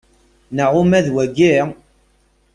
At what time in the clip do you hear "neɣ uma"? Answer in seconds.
0.55-0.99